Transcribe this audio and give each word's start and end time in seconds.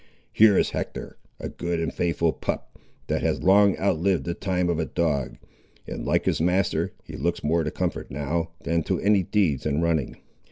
Here 0.33 0.57
is 0.57 0.71
Hector, 0.71 1.19
a 1.39 1.47
good 1.47 1.79
and 1.79 1.93
faithful 1.93 2.33
pup, 2.33 2.79
that 3.05 3.21
has 3.21 3.43
long 3.43 3.77
outlived 3.77 4.23
the 4.25 4.33
time 4.33 4.67
of 4.67 4.79
a 4.79 4.85
dog; 4.85 5.37
and, 5.85 6.03
like 6.07 6.25
his 6.25 6.41
master, 6.41 6.93
he 7.03 7.15
looks 7.15 7.43
more 7.43 7.63
to 7.63 7.69
comfort 7.69 8.09
now, 8.09 8.49
than 8.63 8.81
to 8.85 8.99
any 8.99 9.21
deeds 9.21 9.63
in 9.63 9.79
running. 9.79 10.15